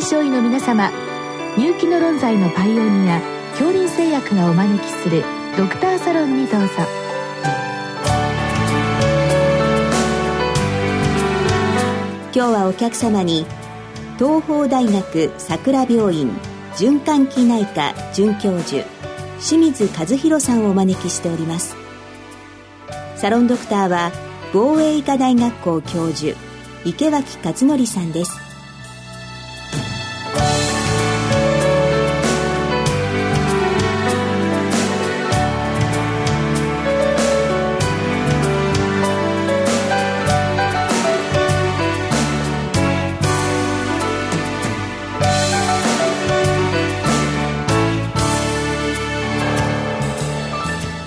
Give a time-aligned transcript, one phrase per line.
[0.00, 0.90] 臨床医の皆様
[1.58, 3.20] 入気の論剤のパイオニア
[3.50, 5.22] 恐林製薬がお招きする
[5.58, 6.68] ドクターサロンにどうぞ。
[12.32, 13.44] 今日はお客様に
[14.18, 16.30] 東邦大学桜病院
[16.76, 18.82] 循環器内科准教授
[19.38, 21.76] 清水和弘さんをお招きしております。
[23.16, 24.12] サロンドクターは
[24.54, 26.38] 防衛医科大学校教授
[26.86, 28.39] 池脇勝則さんです。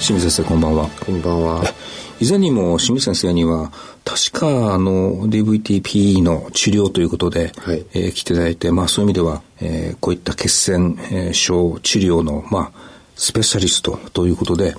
[0.03, 0.89] 清水先生こんばんは。
[1.05, 1.63] こんばんは。
[2.19, 3.71] 以前にも清水先生には
[4.03, 12.79] 確かあの DVTP の治療ということで、はい、えー、来ていただいて、まあ、そういう意味では、えー、こういった血栓、えー、症治療の、まあ、
[13.15, 14.75] スペシャリストということで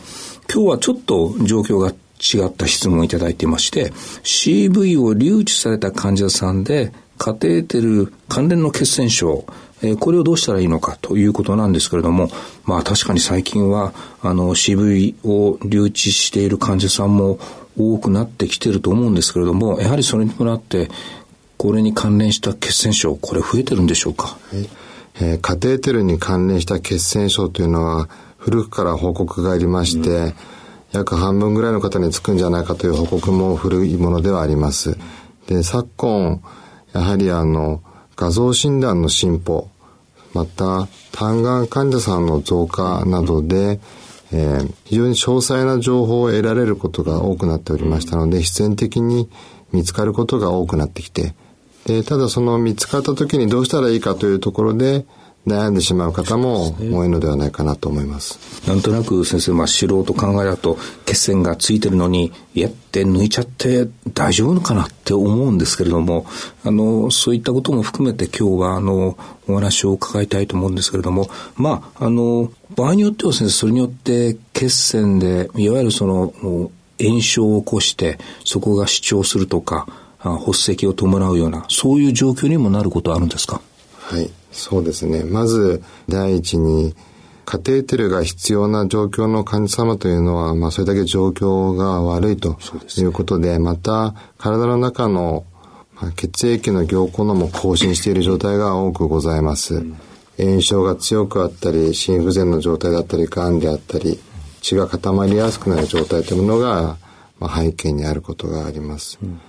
[0.53, 3.93] 今日はちょっと状況が違った質問をいただいていまして
[4.25, 9.47] CV を留置された患者さんでカテーテル関連の血栓症
[9.83, 12.29] えこれをどうしたらいいのかということなんですけれども、
[12.65, 17.39] まあ確かに最近は、あの、CV を留置している患者さんも
[17.79, 20.89] 多くなってきていると思うんですけれども、やはりそれに伴って、
[21.57, 24.69] これに関連した血栓症、これ増えてるんでしょうか、はい
[25.21, 30.35] えー、カテーテルに関連した血栓症というのは、古くから報告がありまして、うん、
[30.93, 34.97] 約半分ぐらいの方につくんじゃないかという報告も古いものではあります。
[35.47, 36.43] で、昨今、
[36.93, 37.83] やはりあの、
[38.17, 39.69] 画像診断の進歩、
[40.33, 43.81] また単眼患者さんの増加などで、
[44.33, 49.31] えー、非常に詳細な情報を得られることが多くなっておりましたので必然的に
[49.73, 51.35] 見つかることが多くなってきて
[51.87, 55.07] でただその見つかった時にどうしたらいいかというところで
[55.47, 58.39] 悩んでしまう方も多いのではないかなと思います。
[58.67, 66.25] なんとなく先生、まあ、素人考えだと血栓がついてるのに、やって抜いちゃって大丈夫かなって思うんですけれども、
[66.65, 76.33] あの、そういったことも含めて今日は、あの、お話を伺いたいと思うんですけれども、まあ、あの、場合によっては先生、それによって血栓で、いわゆるその、
[76.99, 79.87] 炎症を起こして、そこが主張するとか、
[80.19, 83.61] 発石を伴うような、そういう状況にもなることはあるんですか？
[84.05, 84.31] はい。
[84.53, 85.25] そうですね。
[85.25, 86.95] まず、第一に、
[87.47, 92.59] カテーテルが必要な状況の患者様というのは、まあ、それだけ状況が悪いと
[92.99, 95.45] いうことで、でね、また、体の中の、
[95.97, 99.77] まあ、血液の凝固のも更新している状態が多くございます。
[99.77, 99.97] うん、
[100.39, 104.19] 炎症が強くあったり、心不全の状態だったり、癌であったり、
[104.61, 106.97] 血が固まりやすくなる状態というものが、
[107.39, 109.19] まあ、背景にあることがあります。
[109.23, 109.41] うん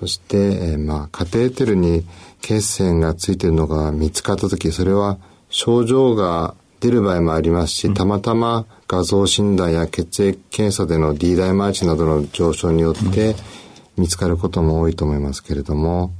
[0.00, 2.04] そして、えー、まあ、カテーテルに
[2.42, 5.18] 血栓がついているのが見つかった時、それは
[5.48, 13.34] 症状が出る場合もありますし、たまたま画像診断や血液検査での D ダイマーチなどの上昇によって
[13.96, 16.12] 見つかることも多いと思いますけれども、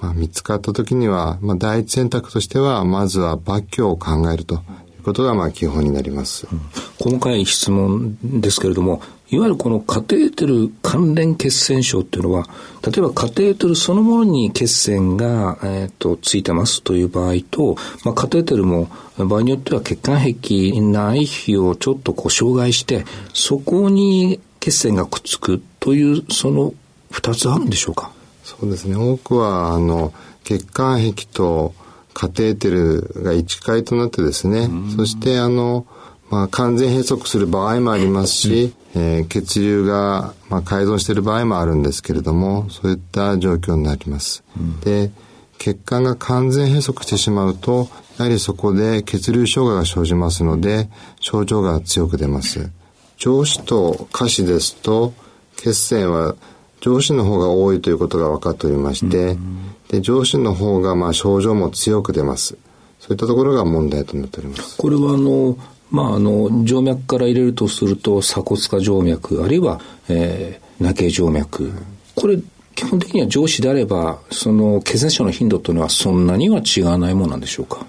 [0.00, 4.58] まあ、見つかった時には、まあ、第一選択としては、まずは抜去を考えるとい
[5.00, 6.48] うことがまあ基本になります。
[6.50, 6.60] うん、
[6.98, 12.46] 細かい質問ですけれども、いわゆるこのカテーテル関連血栓症っていうのは、
[12.86, 26.74] 例えばカテーテルそのものに血栓が、えーと、ついてますという場合と、まあ、カテーテルも場合によっては血管壁内皮をちょっとこう障害して、そこに血栓がくっつくという、その
[27.10, 28.12] 二つあるんでしょうか？
[28.44, 28.96] そうですね。
[28.96, 30.12] 多くは、あの、
[30.44, 31.74] 血管壁と
[32.12, 35.86] カテーテルが一体となってですね、そしてあの、
[36.30, 44.44] まあ、完全閉塞する場合もありますし、えー、血流が、まあ、改造している場合もあるんですけれども、そういった状況になります。
[44.56, 45.10] うん、で、
[45.58, 47.88] 血管が完全閉塞してしまうと、
[48.18, 50.88] やはりそこで血流障害が生じますので、
[51.20, 52.70] 症状が強く出ます。
[53.18, 55.12] 上肢と下肢ですと、
[55.56, 56.36] 血栓は
[56.80, 62.58] 上肢の方が多いということが分かっておりまして、うん、で上肢の方がまあ症状も強く出ます。
[63.00, 64.76] そういったところが問題となっております。
[64.78, 65.56] これはあの
[65.94, 71.72] まあ、あの、静脈から入れるとすると、鎖骨下静脈、あるいは、えー、内頸静脈。
[72.16, 72.38] これ、
[72.74, 77.86] 基本的には上司であれば、その、血栓症の頻度というのはそんなには違わないものなんでしょうか？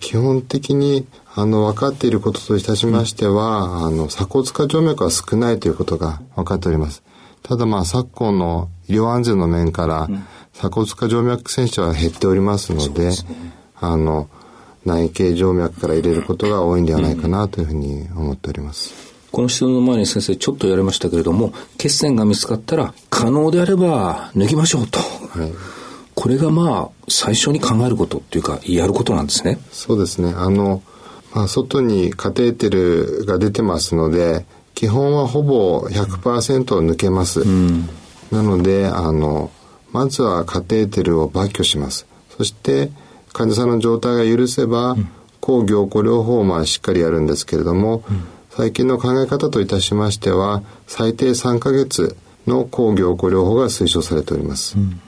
[0.00, 1.06] 基本的に、
[1.36, 7.04] あの、分かっていることといたしましては、うん、あの、鎖骨下静脈は少ないということが分かっております。
[7.44, 13.16] ただまあ、昨今の医療安全の面から、うん、鎖骨下静脈栓症は減っておりますので、でね、
[13.76, 14.28] あの、
[14.84, 19.14] 内頸静脈から入れることが多いんではないかなというふうに思っております。
[19.34, 25.00] この質問の前に先生ちょっと言われましたけれども、血栓が見つかったら可能であれば抜きましょうと。
[25.00, 25.52] はい、
[26.14, 29.58] これがまあ、最初に考えることっていうか、やることなんですね。
[29.72, 30.32] そうですね。
[30.36, 30.82] あの、
[31.34, 37.40] まあ、外にカテーテルが出てますので、基本はほぼ100%抜けます。
[37.40, 37.88] うん、
[38.30, 39.50] なので、あの、
[39.90, 42.06] まずはカテーテルを抜去します。
[42.36, 42.90] そして、
[43.34, 45.08] 患者さんの状態が許せば、うん、
[45.40, 52.16] 抗凝固療法をまあしっかりやるんですけれども、うん、最近の考え方といたしましては、最低3ヶ月
[52.46, 54.78] の抗凝固療法が推奨されております。
[54.78, 55.00] うん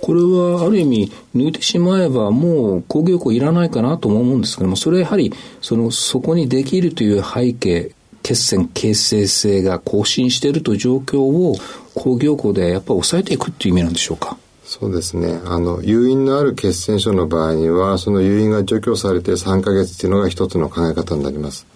[0.00, 11.56] これはある意味抜いてしまえばもう工業庫いらないかなと思うんですけども、それはやはりそのそこにできるという背景、血栓形成性が更新しているという状況を
[11.94, 14.38] 工業庫でやっぱり抑えていくっていう意味なんでしょうか？
[14.68, 15.40] そうですね。
[15.46, 21.66] あの、誘因のある血栓症の場合には、その誘因が除去されて3ヶ月っていうのが一つの考え方になります。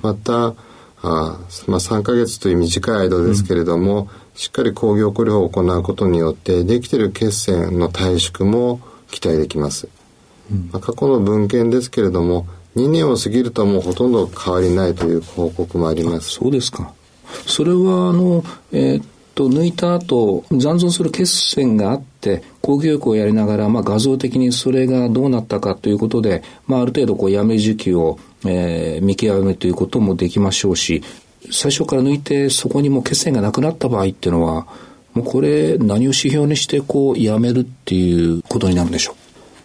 [0.00, 0.54] また、
[1.02, 8.80] あまあ、3ヶ月という短い間ですけれども、うん、しっかり抗凝固療法を行うことによって、できている血栓の退縮も
[9.10, 9.88] 期待できます。
[10.52, 12.46] うん、まあ、過去の文献ですけれども、
[12.76, 16.30] 2年を過ぎるともうほとんど変わりないという報告もあります。
[16.30, 16.92] そうですか。
[17.44, 19.02] それは、あの、えー、
[19.34, 31.02] と抜いた後残存する血栓があって抗凝固をやりながら、まあ、画像的にそれがどうなったかということで、まあ、ある程度こうやめ時期を、えー、見極めということもできましょうし
[31.50, 34.66] 最初から抜いてそこにも血栓がなくなった場合っていうのは
[35.14, 39.16] もうこれ何を指標にしてこうやめるっていうことになるんでしょ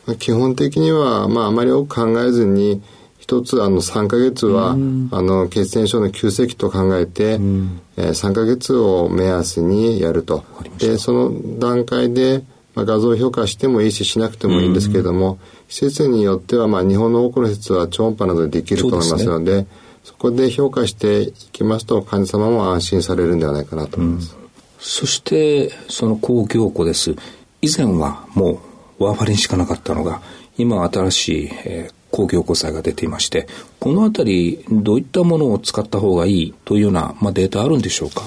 [0.07, 0.15] う？
[0.15, 2.81] 基本的には、まあ、あまり多く考えずに
[3.25, 7.79] 一つあの3ヶ月は、あの血栓症の急性期と考えて、えー、
[8.09, 10.43] 3ヶ月を目安にやると。
[10.77, 12.43] で、その段階で、
[12.75, 15.39] まあ、画像評価してもいいししなくてもいいんですけれども、
[15.69, 19.65] 施設によっては、まあ、日本の多くの施設は超音波などでできると思いますので、
[20.03, 24.35] そ、ね、こで評価していきますと、患者様も安心されるんではないかなと思います。
[24.77, 27.15] そして、その公共庫です。
[27.63, 28.61] 以前はも
[28.99, 30.21] うワーファリンしかなかったのが、
[30.59, 33.47] 今新しい、えー、公共交際が出ていまして、
[33.79, 38.23] このあたり、どういったものを使った方がいいというような、まあ、データあるんでしょうか？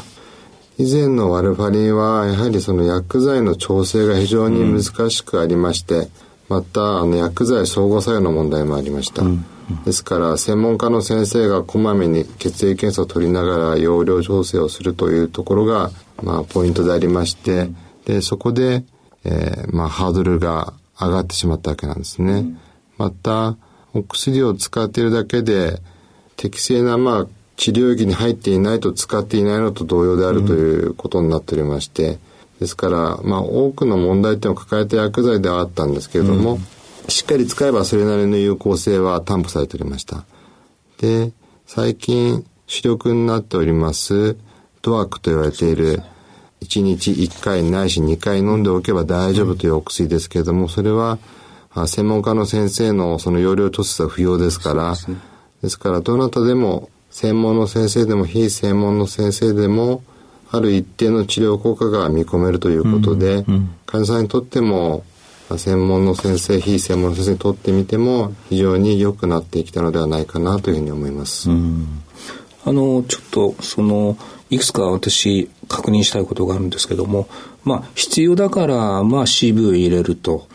[0.76, 6.08] 以前のワルファリンは、やはりその薬剤の調整が非常に難しくありまして、うん、
[6.48, 9.22] また、あの、薬剤相互作用の問題もありました。
[9.22, 9.44] うん
[9.84, 15.90] ですから、専門家の先生がこまめに血液検査を取りながら容量調整をするというところが、
[16.22, 17.68] まあ、ポイントでありまして、
[18.06, 18.82] で、そこで、
[19.24, 22.58] えー、まあ、ハードルが上がってしまったわけなんですね。
[22.96, 23.58] また、
[23.94, 25.80] お薬を使っているだけで
[26.36, 27.26] 適正なまあ
[27.56, 32.18] 治療液に入っていないと使っていないのと同様であるということになっておりまして、
[32.60, 36.60] ですから、まあ、多くの問題点を抱えた薬剤ではあったんですけれども、うん、
[37.08, 40.24] しっかり使えばそれなりの有効性は担保されておりました。
[41.00, 41.32] で、
[41.66, 44.36] 最近主力になっております、
[44.82, 46.02] ドワークと言われている、
[46.60, 51.18] 1日1回ないし2回飲んでおけば大丈夫というお薬ですけれども、それは
[51.86, 55.16] 専門家の先生のその容量調節は不要ですから、ですね、
[55.62, 60.02] ですからどなたでも専門の先生でも非専門の先生でも
[60.50, 65.04] ある一定の治療効果が見込めるということで、うんうん、患者さんにとっても
[65.56, 71.50] 専門の先生非専門の先生にとってみても非常に良くなってきたのではないかなというふうに思います。
[71.50, 72.02] うん、
[72.64, 74.16] あのちょっとその
[74.50, 77.28] いくつか私確認したいことがあるんですけども、
[77.64, 80.46] まあ必要だからまあ CV を入れると。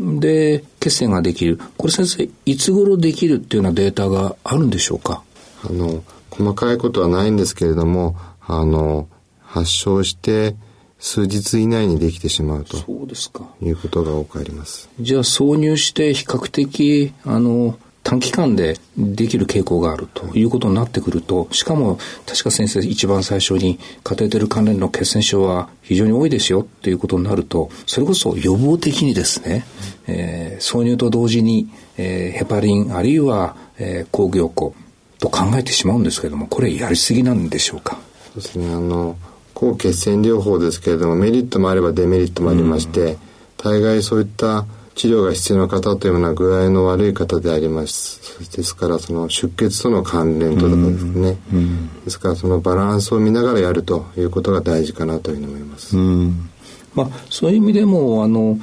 [0.00, 1.60] で、血栓ができる。
[1.76, 5.22] これ先生、いつ頃できるっていうようなデータがあるんでしょうか？
[5.62, 9.08] あの、細かいことはないんですけれども、あの、
[9.42, 10.56] 発症して
[10.98, 12.78] 数日以内にできてしまうと。
[12.78, 13.44] そうですか。
[13.60, 14.88] いうことが多くあります。
[15.00, 29.64] じゃあ、挿入して比較的、あの、短期間でできる傾向があるということになってくると、しかも確か先生一番最初にカテーテル関連の血栓症は非常に多いですよっていうことになると、それこそ予防的にですね、
[30.06, 34.72] えー、挿入と同時に、えー、ヘパリンあるいは、えー、抗凝固
[35.18, 37.98] と考えてしまうんですけれども、これやりすぎなんでしょうか？
[38.32, 39.16] そうですね、あの、
[39.52, 43.18] 抗血栓療法ですけれども、メリットもあればデメリットもありまして、うん、
[43.58, 48.20] 大概そういった治療が必要な方というのは具合の悪い方であります。
[48.56, 55.96] ですからその出血との関連とかですね、うんうん、ですからそのバランスを見ながらやるということが大事かなというふうに思います。
[55.96, 56.50] うん、
[56.94, 58.58] まあ、そういう意味でもあの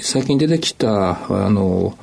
[0.00, 1.96] 最近出てきたあの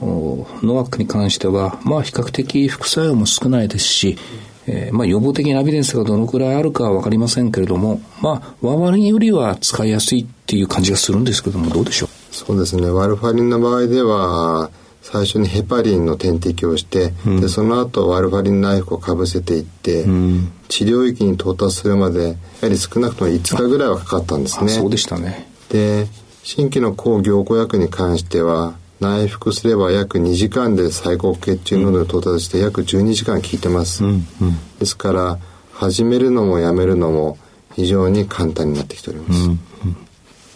[0.00, 4.18] ノワックに関しては、まあ、比較的副作用も少ないですし、
[4.66, 12.07] えー、まあ、予防的なエビデンスがどのくらいあるかは分かりませんけれども、まあ、ワーワリンよりは使いやすいっていう感じがするんですけども、どうでしょう？
[12.46, 12.88] そうですね。
[12.88, 14.70] ワルファリンの場合では、
[15.02, 24.70] 最初にヘパリンの点滴をして、うん、でその後ワルファリンナイフをかぶせていって、うん、治療域に到達するまでやはり少なくとも5日ぐらいはかかったんですね。
[24.70, 25.48] そうでしたね。
[25.70, 26.06] で
[26.42, 35.38] 新規の抗凝固薬に関しては内服すれば約2時間で最高血中濃度に到達して約12時間効いてます、うんうん、ですから
[35.72, 37.38] 始めるのもやめるのも
[37.74, 39.50] 非常に簡単になってきております、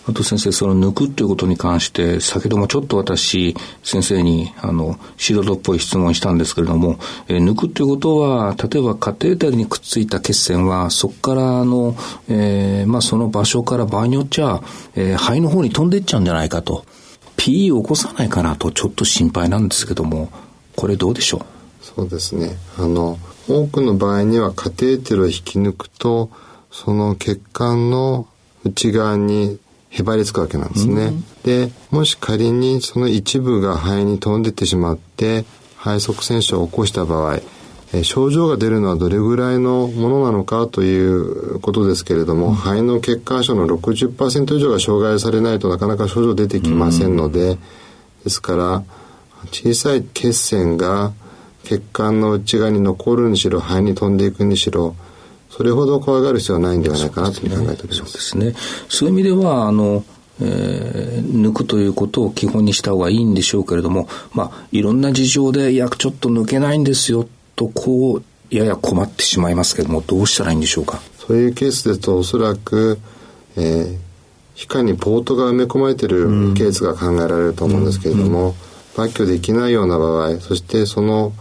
[0.08, 3.54] あと先生、その抜くっていうことに関して、先ほどもちょっと私、
[3.84, 11.96] 先生に、あの、素人っぽい質問したんですけれども、えー、抜くっていうことは、例えばカテーテルにくっついた血栓は、そこからあの、
[12.28, 14.60] えー、まあその場所から場合によっちゃ、
[14.96, 16.84] えー、肺の方に飛んでいっちゃうんじゃないかと。
[17.36, 20.30] PE を起こさないかなとちょっと心配なんですけども、
[20.76, 21.84] これどうでしょう？
[21.84, 22.56] そうですね。
[22.76, 23.18] あの、
[23.48, 26.30] 多くの場合にはカテーテルを引き抜くと、
[26.70, 28.26] その血管の
[28.64, 29.58] 内側に
[29.92, 31.04] へばりつくわけなんですね。
[31.04, 35.44] うん、で、もし仮にその一部が肺に飛んでってしまって、
[35.76, 37.40] 肺塞栓症を起こした場合、
[37.92, 47.58] え症状が出るのはどれぐらいのものなのかということですけれども、うん、肺の血管症の60%以上が障害されないとなかなか症状出てきませんので、うん、
[48.24, 48.82] ですから
[49.50, 51.12] 小さい血栓が
[51.64, 54.96] 血管の内側に残るにしろ肺に飛んでいくにしろ
[55.54, 57.96] それほど怖がる必要はないんではないかなと考えております。
[57.96, 58.54] そうですね。
[58.88, 60.02] そういう意味では、あの、
[60.40, 71.00] えー、抜くということを基本にした方がいいんでしょうけれども、まあ、いろんな事情で、いや、ちょっと抜けないんですよ、と、こう、やや困ってしまいますけれども、どうしたらいいんでしょうか？
[71.18, 72.98] そういうケースですと、おそらく、
[73.56, 73.98] えー、
[74.54, 79.04] 皮下にポートが埋め込まれているケースが考えられると思うんですけれども、うん。
[79.04, 81.32] うん、抜去できないような場合、そしてその、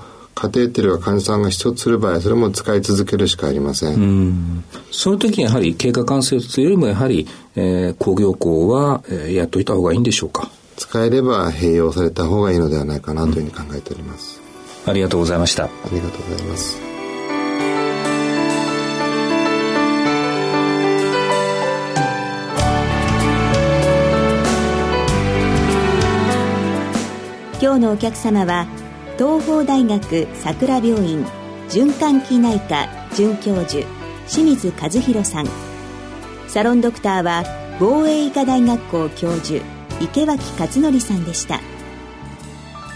[0.41, 4.63] カテーテルが患者さんが必要とする場合それも使い続けるしかありません。
[4.89, 10.49] その時にやはり経過関節よりもやはり、えー、工業工は、えー、やっといた方がいいんでしょうか？
[10.77, 14.41] 使えれば併用された方がいいのではないかなというふうに考えております、
[14.85, 15.65] うん、ありがとうございました。
[15.65, 16.79] ありがとうございます
[27.61, 28.65] 今日のお客様は
[29.21, 31.23] 東邦大学桜病院
[31.69, 33.85] 循環器内科准教授
[34.27, 35.47] 清水和弘さん。
[36.47, 37.43] サロンドクターは
[37.79, 39.63] 防衛医科大学校教授
[39.99, 41.59] 池脇勝則さんでした。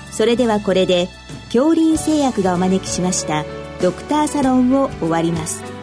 [0.10, 1.10] それではこれで
[1.54, 3.46] 恐林製薬がお招きしました
[3.80, 5.75] ドクターサロンを終わります。